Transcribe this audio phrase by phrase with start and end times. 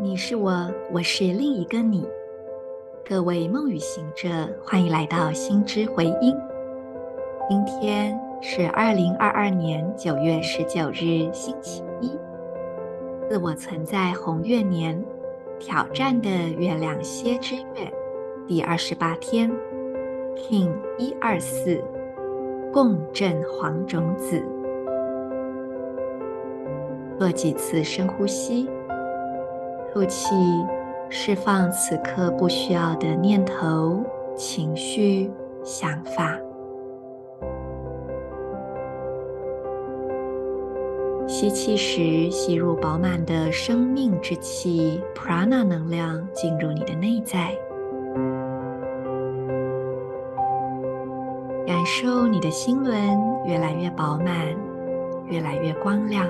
[0.00, 2.06] 你是我，我是另一个你。
[3.04, 4.28] 各位梦语行者，
[4.62, 6.36] 欢迎来到心之回音。
[7.48, 12.16] 今天是二零二二年九月十九日，星期一，
[13.28, 15.04] 自我存在红月年
[15.58, 17.92] 挑战的月亮蝎之月
[18.46, 19.50] 第二十八天
[20.36, 21.82] ，King 一二四，
[22.72, 24.40] 共振黄种子。
[27.18, 28.70] 做几次深呼吸，
[29.98, 30.36] 吐气，
[31.10, 34.00] 释放此刻不需要的念头、
[34.36, 35.28] 情绪、
[35.64, 36.38] 想法。
[41.26, 47.52] 吸气时，吸入饱满的生命之气 （prana） 能量进入你的内在，
[51.66, 52.94] 感受你的心轮
[53.44, 54.46] 越来越饱满，
[55.26, 56.24] 越来越光亮。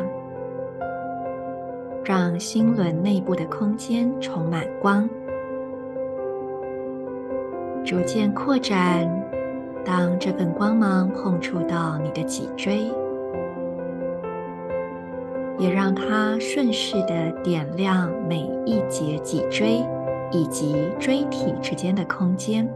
[2.08, 5.06] 让心轮内部的空间充满光，
[7.84, 9.06] 逐渐扩展。
[9.84, 12.90] 当这份光芒碰触到你的脊椎，
[15.58, 19.84] 也让它顺势的点亮每一节脊椎
[20.30, 22.66] 以及椎体之间的空间。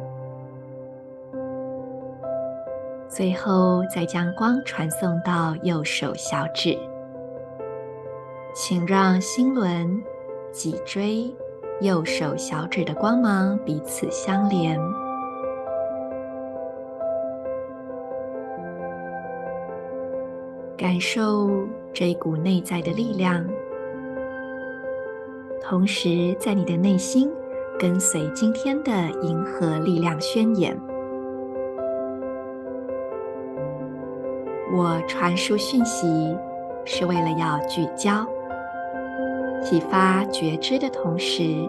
[3.08, 6.78] 最后，再将光传送到右手小指。
[8.54, 10.02] 请让心轮、
[10.52, 11.34] 脊椎、
[11.80, 14.78] 右手小指的光芒彼此相连，
[20.76, 21.48] 感受
[21.94, 23.42] 这一股内在的力量。
[25.62, 27.30] 同时，在你的内心
[27.78, 30.78] 跟随今天的银河力量宣言：
[34.74, 36.36] 我传输讯息
[36.84, 38.26] 是为了要聚焦。
[39.72, 41.66] 启发觉知的同时，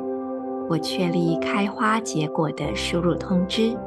[0.68, 3.78] 我确立开花结果的输入通知。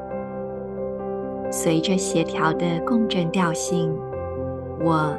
[1.51, 3.95] 随着协调的共振调性，
[4.81, 5.15] 我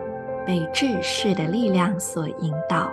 [0.48, 2.92] 被智识的力量所引导。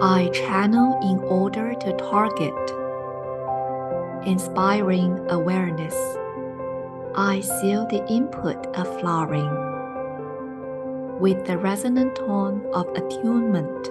[0.00, 2.54] I channel in order to target
[4.24, 5.94] inspiring awareness.
[7.14, 9.69] I seal the input of flowering.
[11.20, 13.90] With the resonant tone of attunement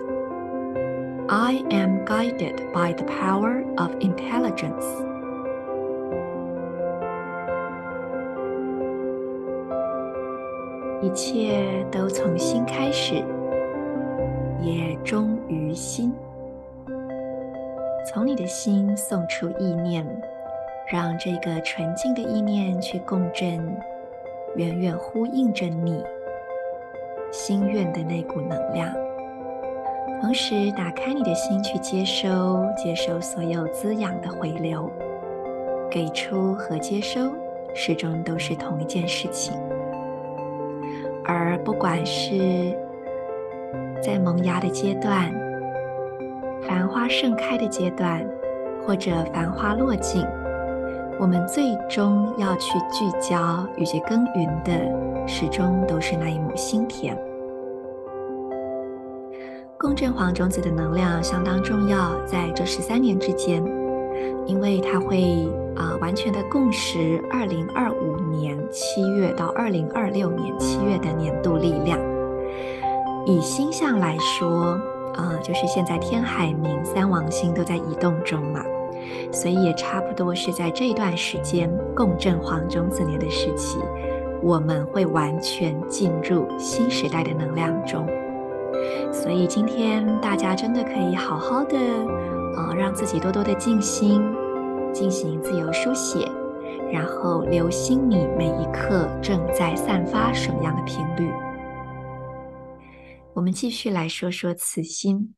[1.29, 4.83] i am guided by the power of intelligence
[11.01, 13.23] 一切都从心开始
[14.59, 16.13] 也忠于心
[18.05, 20.05] 从你的心送出意念
[20.91, 23.59] 让这个纯净的意念去共振
[24.55, 26.03] 远远呼应着你
[27.31, 28.91] 心愿的那股能量，
[30.21, 34.89] 同时打开你的心去接收，接收所有滋养的回流。
[35.91, 37.31] 给出和接收
[37.73, 39.53] 始终都是同一件事情，
[41.25, 42.77] 而不管是
[44.03, 45.31] 在萌芽的阶段、
[46.67, 48.23] 繁花盛开的阶段，
[48.85, 50.23] 或者繁花落尽，
[51.19, 55.09] 我们最终要去聚焦以及耕耘的。
[55.31, 57.15] 始终都是那一亩心田。
[59.77, 63.63] 共振黄种子的能量相当重要，在这十三年之间，
[64.47, 71.99] 因为它会啊、呃、完全的共识二零二五年七月到二零二六年七月的年度力量。
[73.27, 74.81] 以星象来说，
[75.13, 78.65] 啊、呃，就是现在天海冥三王星都在移动中嘛，
[79.31, 83.77] 所以也差不多是在这段时间共振黄种子年的时期。
[84.41, 88.07] 我们会完全进入新时代的能量中，
[89.11, 91.77] 所以今天大家真的可以好好的，
[92.55, 94.23] 呃，让自己多多的静心，
[94.93, 96.25] 进行自由书写，
[96.89, 101.29] 然后留心你每一刻正在散发什么样的频率。
[103.33, 105.33] 我们继续来说说慈心。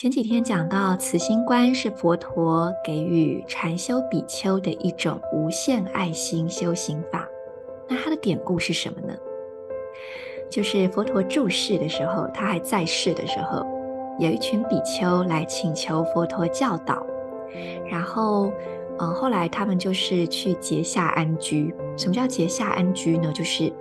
[0.00, 7.28] 前几天讲到慈心观是佛陀给予禅修比丘的一种无限爱心修行法。
[7.88, 9.12] 那它的典故是什么呢？
[10.48, 13.66] 就是佛陀住世的时候，他还在世的时候，
[14.20, 17.04] 有一群比丘来请求佛陀教导，
[17.90, 18.52] 然后，
[19.00, 21.74] 嗯，后来他们就是去结下安居。
[21.96, 23.32] 什么叫结下安居呢？
[23.32, 23.72] 就是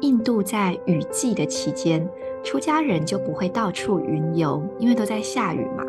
[0.00, 2.04] 印度在雨季的期间，
[2.42, 5.84] 出家人就不会到处云游，因为都在下雨嘛。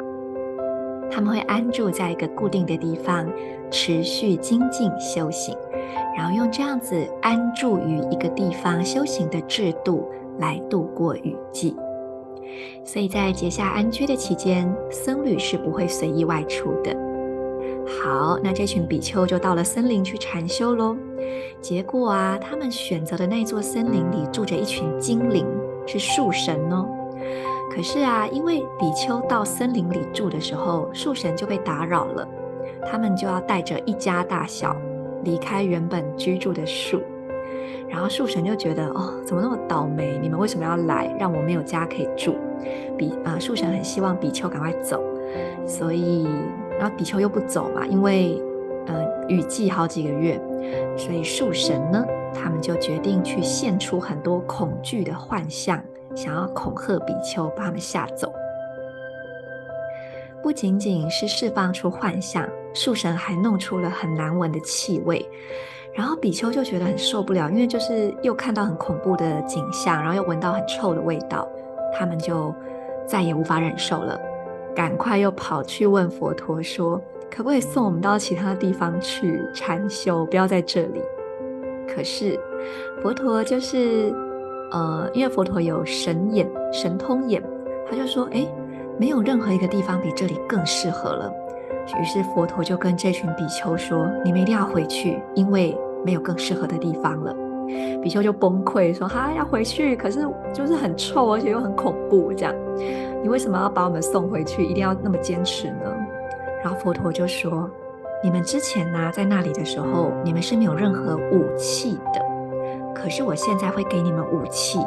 [1.10, 3.30] 他们会安住在一个固定的地方，
[3.70, 5.56] 持续精进修行。
[6.18, 10.08] 然后用这样子安住于一个地方修行的制度
[10.40, 11.76] 来度过雨季，
[12.86, 16.96] 所以在结夏安居的期间，僧侣是不会随意外出的。
[17.86, 20.96] 好，那这群比丘就到了森林去禅修喽。
[21.60, 25.46] 结果啊，他们选择的那座森林里住着一群精灵，
[25.92, 26.88] 是树神哦。
[27.74, 32.28] 可是啊，因为比丘到森林里住的时候，树神就被打扰了，
[32.86, 34.76] 他们就要带着一家大小
[35.24, 37.02] 离开原本居住的树。
[37.88, 40.18] 然后树神就觉得哦，怎么那么倒霉？
[40.22, 42.36] 你们为什么要来，让我没有家可以住？
[42.98, 45.02] 比啊，树神很希望比丘赶快走，
[45.66, 46.26] 所以
[46.80, 48.42] 然后比丘又不走嘛，因为
[48.88, 50.40] 呃雨季好几个月，
[50.98, 52.06] 所以树神呢，
[52.42, 55.82] 他们就决定去献出很多恐惧的幻象，
[56.16, 58.32] 想要恐吓比丘，把他们吓走。
[60.42, 65.24] 不仅仅是释放出幻象，树神还弄出了很难闻的气味。
[65.94, 71.48] 然后比丘就觉得很受不了，因为就是又看到很恐怖的景象，然后又闻到很臭的味道，
[71.94, 72.52] 他们就
[73.06, 74.20] 再也无法忍受了，
[74.74, 77.00] 赶快又跑去问佛陀说
[77.30, 81.02] ：“可不可以送我们到其他地方去禅修，不要在这里？”
[81.94, 82.40] 可是
[83.02, 84.14] 佛陀就是
[84.72, 87.44] 呃，因为佛陀有神眼、神通眼，
[87.90, 88.48] 他就说：“诶，
[88.98, 91.32] 没有任何一个地方比这里更适合了。”
[92.00, 97.36] 于是佛陀就跟这群比丘说：“你们一定要回去，因为没有更适合的地方了。”
[98.02, 102.56] 比丘就崩溃说：“哈，要回去，可是就是很臭，而且又很恐怖，这样，
[103.22, 104.64] 你为什么要把我们送回去？
[104.64, 105.94] 一定要那么坚持呢？”
[106.64, 107.70] 然后佛陀就说
[108.24, 112.22] ：“你们之前呢，在那里的时候，你们是没有任何武器的，
[112.94, 114.80] 可是我现在会给你们武器。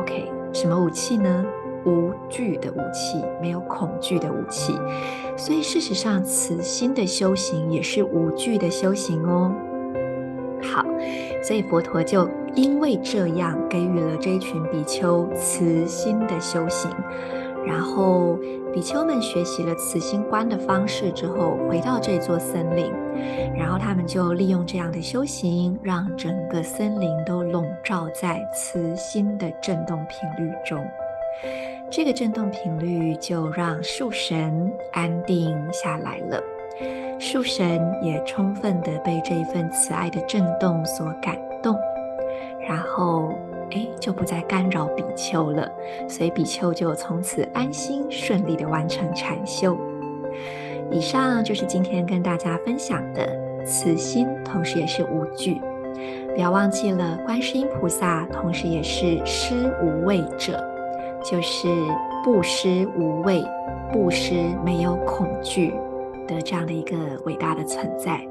[0.00, 1.44] OK，什么武器呢？”
[1.86, 4.78] 无惧的武器，没有恐惧的武器，
[5.34, 9.50] 所以事实上，慈心的修行也是无惧的修行哦。
[10.62, 10.84] 好，
[11.42, 16.90] 所以佛陀就因为这样给予了这一群比丘慈心的修行，
[17.66, 18.38] 然后
[18.72, 22.92] 比丘们学习了慈心观的方式之后，回到这座森林，
[23.56, 30.84] 然后他们就利用这样的修行，让整个森林都笼罩在慈心的震动频率中。
[31.90, 36.42] 这个震动频率就让树神安定下来了，
[37.18, 41.76] 树神也充分地被这一份慈爱的震动所感动，
[42.68, 43.32] 然后
[43.72, 45.70] 哎，就不再干扰比丘了，
[46.08, 49.76] 所以比丘就从此安心顺利地完成禅修。
[50.90, 55.60] 以上就是今天跟大家分享的慈心，同时也是无惧。
[56.34, 60.64] 不要忘记了，观世音菩萨同时也是施无畏者。
[61.22, 61.68] 就是
[62.24, 63.44] 不施无畏，
[63.92, 64.32] 不施
[64.64, 65.74] 没有恐惧
[66.26, 66.96] 的这样的一个
[67.26, 68.26] 伟大的存在。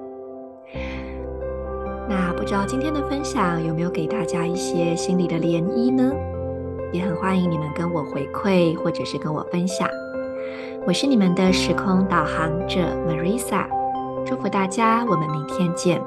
[2.10, 6.12] 那不知道今天的分享有没有给大家一些心里的涟漪呢？
[6.92, 9.88] 也很欢迎你们跟我回馈，或者是跟我分享。
[10.88, 13.64] 我是你们的时空导航者 Marisa，
[14.26, 16.02] 祝福大家，我们明天见。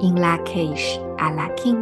[0.00, 1.76] In Lak'ech Ala K'in